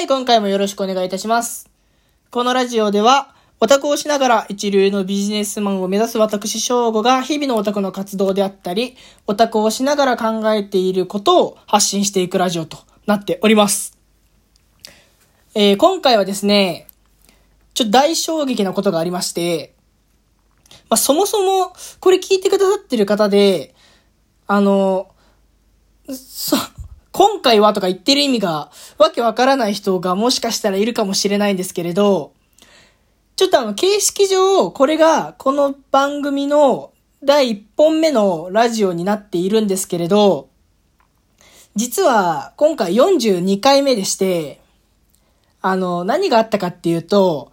[0.00, 1.68] はい、今回もよろしくお願いいたします。
[2.30, 13.98] このラジオでは、オタクをしながら一流のビジネスマンを目指す私翔吾が日々のオタクの活動であったり、オタクをしながら考えていることを発信していくラジオとなっております。
[15.54, 16.86] えー今回はですね、
[17.74, 19.74] ちょっと大衝撃なことがありまして、
[20.88, 23.74] まあ、そもそも、これ聞いてくださってる方で、
[24.46, 25.10] あの、
[26.08, 26.56] そ、
[27.20, 32.32] 今回はとか言ってる意味がわけわからない人がもしかしたらいるかもしれないんですけれど、
[33.36, 36.92] ちょっとあの、形式上、これがこの番組の
[37.22, 40.48] 第1本目のラジオになっているんですけれど、
[41.76, 44.58] 実は今回42回目でして、
[45.60, 47.49] あの、何があったかっていうと、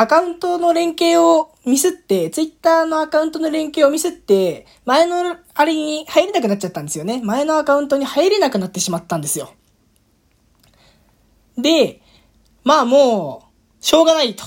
[0.00, 7.20] アカウントの連携をミスって、ツイッターのアカウントの連携をミスって、前のあれに入れなくなっちゃったんですよね。
[7.24, 9.52] 前のアカウントに入れなくなってしまったんですよ。
[11.56, 12.00] で、
[12.62, 13.48] まあも
[13.80, 14.44] う、しょうがないと。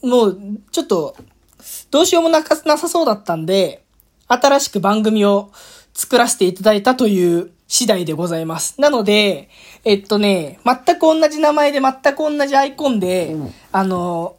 [0.00, 0.38] もう、
[0.72, 1.14] ちょっと、
[1.90, 3.84] どうしようもなかなさそうだったんで、
[4.28, 5.52] 新しく番組を
[5.92, 8.80] 作らせていただいたという次第でございます。
[8.80, 9.48] なので、
[9.84, 13.34] えっとね、全く同じ名前で全く同じアイコンで、
[13.72, 14.36] あの、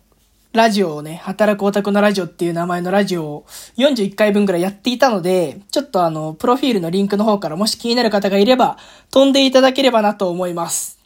[0.54, 8.78] ラジオをね、働くオタクのラジオっていう名前のラジオを41回分ぐらいやっていたので、ちょっとあの、プロフィールのリンクの方からもし気になる方がいれば、
[9.12, 10.98] 飛んでいただければなと思います。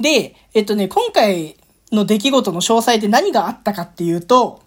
[0.00, 1.56] で、えっとね、今回
[1.92, 4.60] の出来事の詳細で何があったかっていうと、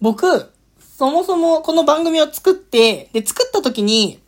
[0.00, 0.52] 僕、
[0.96, 4.20] そもそもこの番組を作って、で、作った時に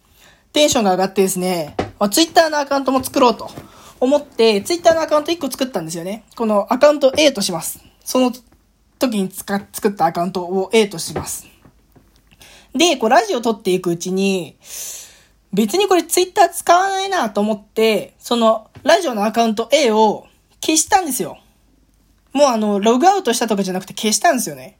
[0.52, 1.76] テンションが上がってですね、
[2.10, 3.50] ツイッターのアカウントも作ろうと
[4.00, 6.24] 思って、ツイッターのアカウント1個作ったんですよね。
[6.36, 7.82] このアカウント A とします。
[8.04, 8.32] その
[8.98, 11.46] 時に使作ったアカウントを A とします。
[12.74, 14.56] で、こうラジオ撮っていくうちに、
[15.52, 20.26] 別にこれツイッター使わないなと思って、そのラジオのアカウント A を
[20.60, 21.38] 消したんですよ。
[22.32, 24.78] もうあの、ログアウトしたとかじゃなくて消したんですよね。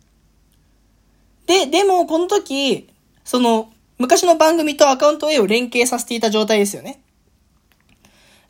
[1.47, 2.89] で、でもこの時、
[3.25, 3.71] その、
[4.03, 7.01] 昔の番組とアカウント A を連携させていた状態ですよね。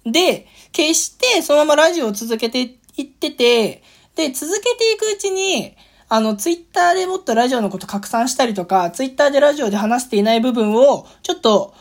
[0.04, 2.62] で、消して、そのままラジオを続けて
[2.96, 3.82] いってて、
[4.16, 5.76] で、続けていくうちに、
[6.08, 11.74] あの、ツイッターでもっとラジオのこと拡散したりとか、ツイッターでラジオで話していない部分を、ちょっと、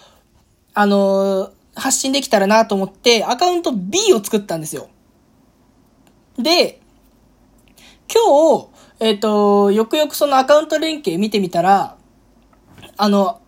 [0.73, 4.89] あのー発信できたらなと思って、アカウント B を作ったんですよ。
[6.37, 6.81] で、
[8.13, 8.67] 今日、
[8.99, 11.97] えっ、と、よくよくそのアカウント連携見てみたら、
[12.97, 13.40] あの、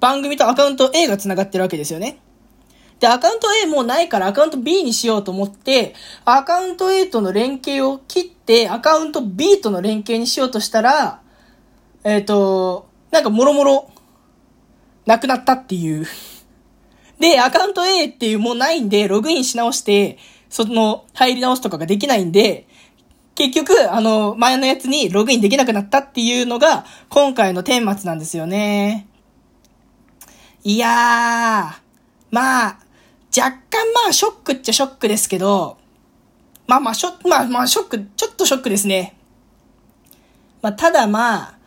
[0.00, 2.18] 番組とアカウント A が繋がってるわけですよね。
[3.00, 5.94] で、アカウント A もうないからアカウント B にしようと思って、
[6.24, 11.20] アカウント A との連携を切って、アカウント B との連携にしようとしたら、
[12.04, 13.90] えっ、と、なんかもろもろ、
[15.06, 16.06] なくなったっていう。
[17.18, 20.18] で、アカウント A っていうもうないんで、ログインし直して、
[20.50, 22.66] その、入り直すとかができないんで、
[23.34, 29.06] 結局、あの、前のやつにログインできなくなったっていうのが、今回の顛末なんですよね。
[30.64, 31.78] いやー、
[32.30, 32.78] まあ、
[33.36, 35.78] 若干まあ、ショックっちゃショックですけど、
[36.66, 39.16] まあまあ、ショック、まあまあ、ショック、ちょっとショックですね。
[40.60, 41.58] まあ、ただまあ、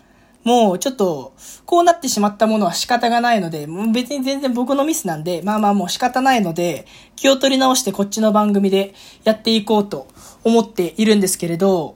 [0.43, 1.33] もうちょっと、
[1.65, 6.85] こうなってしまったものは仕方がないので、もう別に全然僕のミスなんで、まあまあもう仕方ないので、
[7.15, 8.93] 気を取り直してこっちの番組で
[9.23, 10.07] やっていこうと
[10.43, 11.95] 思っているんですけれど、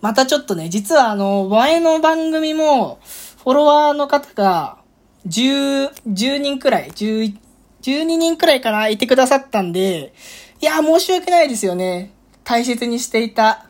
[0.00, 2.98] またちょっとね、実はあの、前の番組も、
[3.44, 4.79] フォロワーの方が、
[5.26, 7.34] 10、10人くらい、10、
[7.82, 10.12] 12人くらいかな、いてくださったんで、
[10.60, 12.12] いや、申し訳ないですよね。
[12.44, 13.66] 大切にしていた、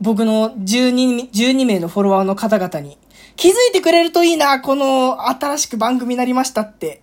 [0.00, 2.98] 僕の12、12名のフォロワーの方々に。
[3.36, 7.02] 気づいてくれるといいな、この新しく番組になりましたって。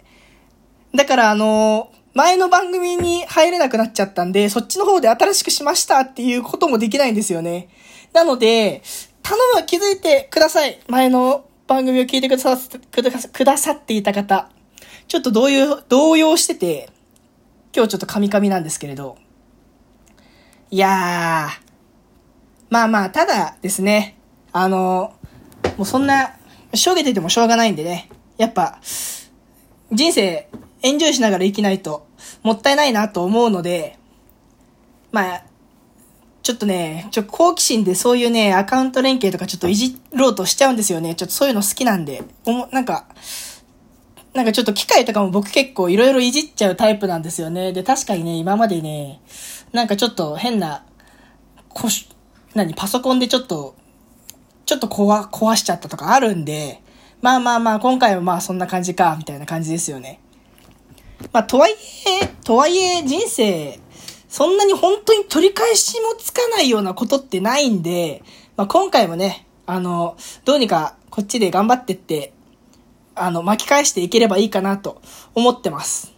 [0.93, 7.69] だからあの、前の番組に入れなくなっちゃったんで、そっちの方で新しくしましたっていうこともできないんですよね。
[8.13, 8.81] なので、
[9.21, 10.79] 頼む気づいてください。
[10.87, 14.49] 前の番組を聞いてくださって、くだくださっていた方。
[15.07, 16.89] ちょっと動揺、動揺してて、
[17.75, 19.17] 今日ちょっとカミカミなんですけれど。
[20.71, 21.65] いやー、
[22.69, 24.17] まあまあ、ただですね、
[24.51, 25.13] あの、
[25.77, 26.37] もうそんな、
[26.73, 28.79] しょげててもしょうがないんでね、やっぱ、
[29.91, 30.49] 人生、
[30.83, 32.07] エンジョイしながら生きないと、
[32.43, 33.97] もったいないなと思うので、
[35.11, 35.43] まあ、
[36.45, 41.15] ちょっとね、ちょ、好奇心でそういうね、アカウント連携とかちょっといじろうとしちゃうんですよね。
[41.15, 42.21] ちょっとそういうの好きなんで。
[42.45, 43.07] おも、なんか、
[44.35, 47.73] なんかちょっと機械とかも僕結構いろいろいじっちゃうタイプなんですよね。
[47.73, 49.21] で、確かにね、今までね、
[49.71, 50.85] なんかちょっと変な、
[51.69, 52.07] こし、
[52.53, 53.73] 何、パソコンでちょっと、
[54.67, 56.79] ちょっと壊、壊しちゃったとかあるんで、
[57.23, 60.19] まあまあまあ、今回はまあそんな感じか、みたいな感じですよね。
[61.33, 61.71] まあ、とはい
[62.21, 63.79] え、とはいえ人生、
[64.35, 68.21] そんなに本当に取り返しもつかないようなことってないんで、
[68.57, 72.33] まあ、今回もね、あの、どうにかこっちで頑張ってって、
[73.15, 75.01] あの、巻き返していければいいかなと
[75.35, 76.11] 思ってます。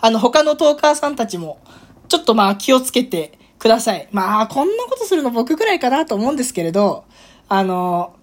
[0.00, 1.60] あの、他のトーカーさんたちも、
[2.08, 4.08] ちょっとまあ気をつけてください。
[4.10, 7.04] まあ、こんなことするの僕ぐらいかなと思うんですけれど、
[7.50, 8.16] あの、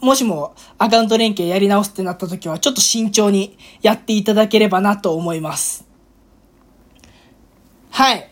[0.00, 5.91] もしもアカウント連携やり直すってなった時は、ちょっと慎重にやっていただければなと思います。
[7.92, 8.26] はい。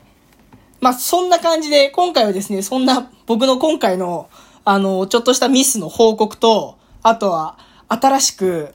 [0.81, 4.31] まあ、そんな感じで、今回はですね、そんな僕の今回の、
[4.65, 7.59] あの、ちょっとしたミスの報告と、あとは、
[7.89, 8.73] 新しく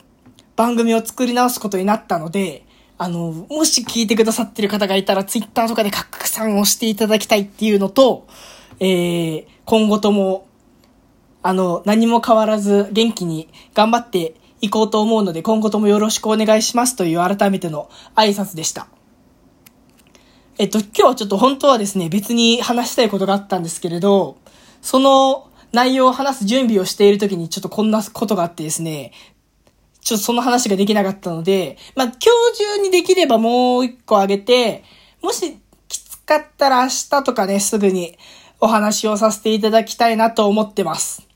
[0.54, 2.64] 番組を作り直すことになったので、
[2.98, 8.28] あの、もし聞いてくださってる方がいたら、ツイッターとかで拡散をしていただきたいっていうのと、
[8.78, 10.46] えー、今後とも、
[11.42, 18.86] あの、何も変わらず元気に頑張っていこうと思うので、今後ともよろしくお願いしますという改めての挨拶でした。
[20.58, 24.38] えっと、今日はちょっと本当はですね、別に話したいことがあったんですけれど、
[24.80, 29.12] その内容を話す準備をしている時にちょっとこんなことがあってですね、
[30.00, 32.14] ちょっとその話ができなかったので、まあ、今
[32.52, 34.82] 日中にできればもう一個あげて、
[35.22, 35.58] もし
[35.88, 38.16] きつかったら明日とかね、すぐに
[38.58, 41.28] お話をさせていただきたいなと思ってます。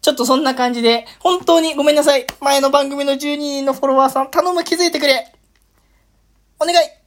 [0.00, 2.26] ちょっとそんな感じで、本当にごめんなさい。
[2.40, 5.34] 前の番組の12人のフォロワーさん、頼む気づいてくれ。
[6.58, 6.99] お願い。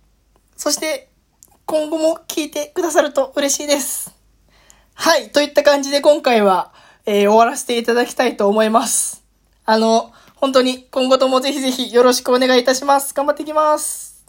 [0.56, 1.10] そして、
[1.66, 4.14] 今後も聞いてくださると嬉しいです。
[4.94, 5.30] はい。
[5.30, 6.74] といった感じで今回は、
[7.06, 9.24] えー、終わらせていただきたいと思います。
[9.66, 13.14] あの、本当に今後ともぜひぜひよろしくお願いいたします。
[13.14, 14.26] 頑張っていきます。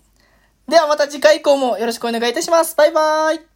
[0.68, 2.76] ではまた次回以降もよろしくお願いいたします。
[2.76, 3.53] バイバーイ。